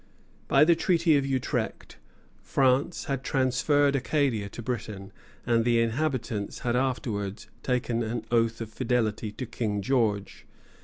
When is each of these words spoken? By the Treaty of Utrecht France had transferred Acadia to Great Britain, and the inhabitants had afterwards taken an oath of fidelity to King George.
By 0.47 0.65
the 0.65 0.73
Treaty 0.75 1.15
of 1.15 1.27
Utrecht 1.27 1.97
France 2.41 3.03
had 3.05 3.23
transferred 3.23 3.95
Acadia 3.95 4.49
to 4.49 4.61
Great 4.63 4.85
Britain, 4.87 5.11
and 5.45 5.63
the 5.63 5.79
inhabitants 5.79 6.61
had 6.65 6.75
afterwards 6.75 7.45
taken 7.61 8.01
an 8.01 8.25
oath 8.31 8.61
of 8.61 8.71
fidelity 8.71 9.31
to 9.33 9.45
King 9.45 9.83
George. 9.83 10.47